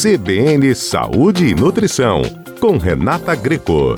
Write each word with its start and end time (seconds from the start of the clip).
CBN 0.00 0.76
Saúde 0.76 1.46
e 1.46 1.54
Nutrição, 1.56 2.22
com 2.60 2.76
Renata 2.76 3.34
Greco. 3.34 3.96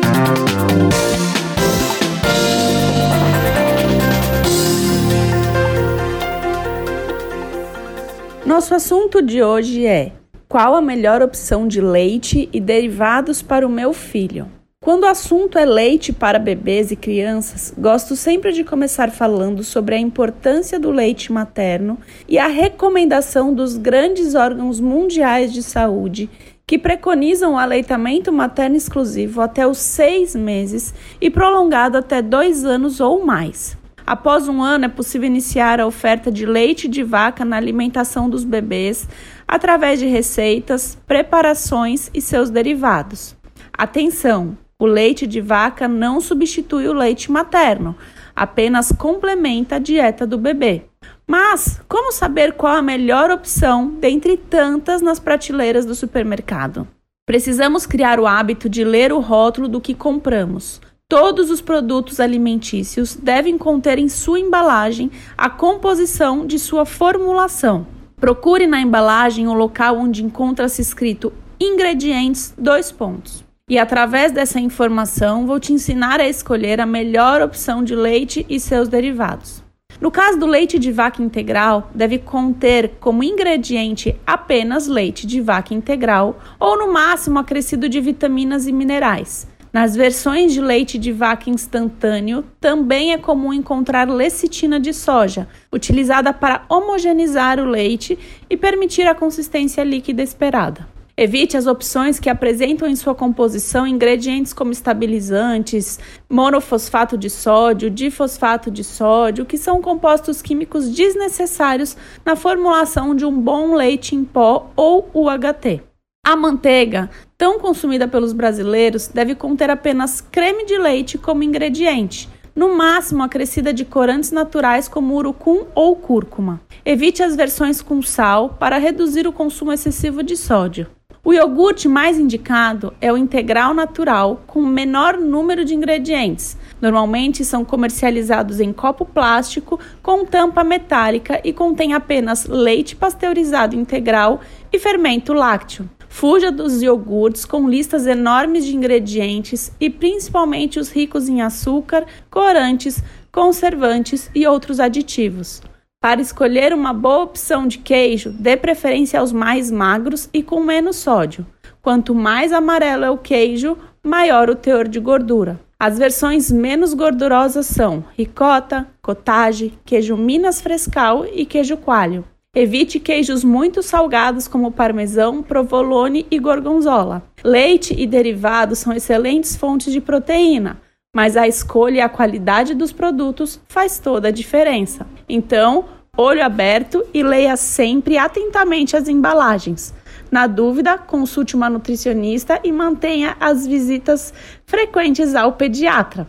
Nosso 8.46 8.74
assunto 8.74 9.20
de 9.20 9.42
hoje 9.42 9.84
é: 9.84 10.12
qual 10.48 10.74
a 10.74 10.80
melhor 10.80 11.20
opção 11.20 11.68
de 11.68 11.82
leite 11.82 12.48
e 12.50 12.58
derivados 12.58 13.42
para 13.42 13.66
o 13.66 13.70
meu 13.70 13.92
filho? 13.92 14.59
Quando 14.82 15.02
o 15.02 15.08
assunto 15.08 15.58
é 15.58 15.66
leite 15.66 16.10
para 16.10 16.38
bebês 16.38 16.90
e 16.90 16.96
crianças, 16.96 17.74
gosto 17.76 18.16
sempre 18.16 18.50
de 18.50 18.64
começar 18.64 19.10
falando 19.10 19.62
sobre 19.62 19.94
a 19.94 19.98
importância 19.98 20.80
do 20.80 20.90
leite 20.90 21.30
materno 21.30 21.98
e 22.26 22.38
a 22.38 22.46
recomendação 22.46 23.52
dos 23.52 23.76
grandes 23.76 24.34
órgãos 24.34 24.80
mundiais 24.80 25.52
de 25.52 25.62
saúde 25.62 26.30
que 26.66 26.78
preconizam 26.78 27.52
o 27.52 27.58
aleitamento 27.58 28.32
materno 28.32 28.74
exclusivo 28.74 29.42
até 29.42 29.66
os 29.66 29.76
seis 29.76 30.34
meses 30.34 30.94
e 31.20 31.28
prolongado 31.28 31.98
até 31.98 32.22
dois 32.22 32.64
anos 32.64 33.00
ou 33.00 33.22
mais. 33.22 33.76
Após 34.06 34.48
um 34.48 34.62
ano, 34.62 34.86
é 34.86 34.88
possível 34.88 35.26
iniciar 35.26 35.78
a 35.78 35.86
oferta 35.86 36.32
de 36.32 36.46
leite 36.46 36.88
de 36.88 37.02
vaca 37.02 37.44
na 37.44 37.58
alimentação 37.58 38.30
dos 38.30 38.44
bebês 38.44 39.06
através 39.46 39.98
de 39.98 40.06
receitas, 40.06 40.96
preparações 41.06 42.10
e 42.14 42.20
seus 42.22 42.48
derivados. 42.48 43.36
Atenção! 43.76 44.56
O 44.80 44.86
leite 44.86 45.26
de 45.26 45.42
vaca 45.42 45.86
não 45.86 46.22
substitui 46.22 46.88
o 46.88 46.94
leite 46.94 47.30
materno, 47.30 47.94
apenas 48.34 48.90
complementa 48.90 49.76
a 49.76 49.78
dieta 49.78 50.26
do 50.26 50.38
bebê. 50.38 50.84
Mas 51.26 51.82
como 51.86 52.10
saber 52.10 52.54
qual 52.54 52.76
a 52.76 52.80
melhor 52.80 53.30
opção 53.30 53.88
dentre 53.88 54.38
tantas 54.38 55.02
nas 55.02 55.20
prateleiras 55.20 55.84
do 55.84 55.94
supermercado? 55.94 56.88
Precisamos 57.26 57.84
criar 57.84 58.18
o 58.18 58.26
hábito 58.26 58.70
de 58.70 58.82
ler 58.82 59.12
o 59.12 59.20
rótulo 59.20 59.68
do 59.68 59.82
que 59.82 59.94
compramos. 59.94 60.80
Todos 61.06 61.50
os 61.50 61.60
produtos 61.60 62.18
alimentícios 62.18 63.14
devem 63.14 63.58
conter 63.58 63.98
em 63.98 64.08
sua 64.08 64.40
embalagem 64.40 65.10
a 65.36 65.50
composição 65.50 66.46
de 66.46 66.58
sua 66.58 66.86
formulação. 66.86 67.86
Procure 68.16 68.66
na 68.66 68.80
embalagem 68.80 69.46
o 69.46 69.52
local 69.52 69.98
onde 69.98 70.24
encontra-se 70.24 70.80
escrito 70.80 71.34
ingredientes 71.60 72.54
dois 72.56 72.90
pontos 72.90 73.49
e 73.70 73.78
através 73.78 74.32
dessa 74.32 74.58
informação 74.58 75.46
vou 75.46 75.60
te 75.60 75.72
ensinar 75.72 76.18
a 76.18 76.28
escolher 76.28 76.80
a 76.80 76.86
melhor 76.86 77.40
opção 77.40 77.84
de 77.84 77.94
leite 77.94 78.44
e 78.48 78.58
seus 78.58 78.88
derivados. 78.88 79.62
No 80.00 80.10
caso 80.10 80.40
do 80.40 80.46
leite 80.46 80.76
de 80.76 80.90
vaca 80.90 81.22
integral, 81.22 81.88
deve 81.94 82.18
conter 82.18 82.96
como 82.98 83.22
ingrediente 83.22 84.16
apenas 84.26 84.88
leite 84.88 85.24
de 85.24 85.40
vaca 85.40 85.72
integral 85.72 86.40
ou 86.58 86.76
no 86.76 86.92
máximo 86.92 87.38
acrescido 87.38 87.88
de 87.88 88.00
vitaminas 88.00 88.66
e 88.66 88.72
minerais. 88.72 89.46
Nas 89.72 89.94
versões 89.94 90.52
de 90.52 90.60
leite 90.60 90.98
de 90.98 91.12
vaca 91.12 91.48
instantâneo, 91.48 92.44
também 92.60 93.12
é 93.12 93.18
comum 93.18 93.52
encontrar 93.52 94.08
lecitina 94.08 94.80
de 94.80 94.92
soja, 94.92 95.46
utilizada 95.72 96.32
para 96.32 96.64
homogeneizar 96.68 97.60
o 97.60 97.66
leite 97.66 98.18
e 98.48 98.56
permitir 98.56 99.06
a 99.06 99.14
consistência 99.14 99.84
líquida 99.84 100.22
esperada. 100.24 100.88
Evite 101.22 101.54
as 101.54 101.66
opções 101.66 102.18
que 102.18 102.30
apresentam 102.30 102.88
em 102.88 102.96
sua 102.96 103.14
composição 103.14 103.86
ingredientes 103.86 104.54
como 104.54 104.72
estabilizantes, 104.72 106.00
monofosfato 106.26 107.18
de 107.18 107.28
sódio, 107.28 107.90
difosfato 107.90 108.70
de 108.70 108.82
sódio, 108.82 109.44
que 109.44 109.58
são 109.58 109.82
compostos 109.82 110.40
químicos 110.40 110.88
desnecessários 110.88 111.94
na 112.24 112.36
formulação 112.36 113.14
de 113.14 113.26
um 113.26 113.38
bom 113.38 113.74
leite 113.74 114.16
em 114.16 114.24
pó 114.24 114.70
ou 114.74 115.10
UHT. 115.12 115.82
A 116.26 116.34
manteiga, 116.34 117.10
tão 117.36 117.58
consumida 117.58 118.08
pelos 118.08 118.32
brasileiros, 118.32 119.06
deve 119.06 119.34
conter 119.34 119.68
apenas 119.68 120.22
creme 120.22 120.64
de 120.64 120.78
leite 120.78 121.18
como 121.18 121.42
ingrediente, 121.42 122.30
no 122.56 122.74
máximo 122.74 123.22
acrescida 123.22 123.74
de 123.74 123.84
corantes 123.84 124.32
naturais 124.32 124.88
como 124.88 125.14
urucum 125.16 125.66
ou 125.74 125.96
cúrcuma. 125.96 126.62
Evite 126.82 127.22
as 127.22 127.36
versões 127.36 127.82
com 127.82 128.00
sal 128.00 128.56
para 128.58 128.78
reduzir 128.78 129.26
o 129.26 129.32
consumo 129.34 129.70
excessivo 129.70 130.22
de 130.22 130.34
sódio. 130.34 130.86
O 131.22 131.34
iogurte 131.34 131.86
mais 131.86 132.18
indicado 132.18 132.94
é 132.98 133.12
o 133.12 133.16
integral 133.16 133.74
natural, 133.74 134.42
com 134.46 134.62
menor 134.62 135.18
número 135.18 135.66
de 135.66 135.74
ingredientes. 135.74 136.56
Normalmente 136.80 137.44
são 137.44 137.62
comercializados 137.62 138.58
em 138.58 138.72
copo 138.72 139.04
plástico 139.04 139.78
com 140.02 140.24
tampa 140.24 140.64
metálica 140.64 141.38
e 141.44 141.52
contém 141.52 141.92
apenas 141.92 142.46
leite 142.46 142.96
pasteurizado 142.96 143.76
integral 143.76 144.40
e 144.72 144.78
fermento 144.78 145.34
lácteo. 145.34 145.86
Fuja 146.08 146.50
dos 146.50 146.80
iogurtes 146.80 147.44
com 147.44 147.68
listas 147.68 148.06
enormes 148.06 148.64
de 148.64 148.74
ingredientes 148.74 149.70
e 149.78 149.90
principalmente 149.90 150.80
os 150.80 150.90
ricos 150.90 151.28
em 151.28 151.42
açúcar, 151.42 152.06
corantes, 152.30 153.02
conservantes 153.30 154.30
e 154.34 154.46
outros 154.46 154.80
aditivos. 154.80 155.60
Para 156.02 156.22
escolher 156.22 156.72
uma 156.72 156.94
boa 156.94 157.24
opção 157.24 157.66
de 157.66 157.76
queijo, 157.76 158.30
dê 158.30 158.56
preferência 158.56 159.20
aos 159.20 159.34
mais 159.34 159.70
magros 159.70 160.30
e 160.32 160.42
com 160.42 160.64
menos 160.64 160.96
sódio. 160.96 161.46
Quanto 161.82 162.14
mais 162.14 162.54
amarelo 162.54 163.04
é 163.04 163.10
o 163.10 163.18
queijo, 163.18 163.76
maior 164.02 164.48
o 164.48 164.54
teor 164.54 164.88
de 164.88 164.98
gordura. 164.98 165.60
As 165.78 165.98
versões 165.98 166.50
menos 166.50 166.94
gordurosas 166.94 167.66
são 167.66 168.02
ricota, 168.16 168.88
cottage, 169.02 169.74
queijo 169.84 170.16
Minas 170.16 170.58
Frescal 170.62 171.26
e 171.30 171.44
queijo 171.44 171.76
coalho. 171.76 172.24
Evite 172.56 172.98
queijos 172.98 173.44
muito 173.44 173.82
salgados 173.82 174.48
como 174.48 174.72
parmesão, 174.72 175.42
provolone 175.42 176.26
e 176.30 176.38
gorgonzola. 176.38 177.22
Leite 177.44 177.94
e 177.94 178.06
derivados 178.06 178.78
são 178.78 178.94
excelentes 178.94 179.54
fontes 179.54 179.92
de 179.92 180.00
proteína, 180.00 180.80
mas 181.14 181.36
a 181.36 181.46
escolha 181.48 181.96
e 181.96 182.00
a 182.00 182.08
qualidade 182.08 182.74
dos 182.74 182.92
produtos 182.92 183.60
faz 183.68 183.98
toda 183.98 184.28
a 184.28 184.32
diferença. 184.32 185.06
Então, 185.28 185.84
olho 186.16 186.42
aberto 186.44 187.04
e 187.12 187.22
leia 187.22 187.56
sempre 187.56 188.16
atentamente 188.16 188.96
as 188.96 189.08
embalagens. 189.08 189.92
Na 190.30 190.46
dúvida, 190.46 190.96
consulte 190.96 191.56
uma 191.56 191.68
nutricionista 191.68 192.60
e 192.62 192.70
mantenha 192.70 193.36
as 193.40 193.66
visitas 193.66 194.32
frequentes 194.64 195.34
ao 195.34 195.54
pediatra. 195.54 196.28